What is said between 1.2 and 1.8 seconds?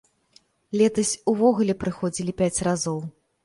увогуле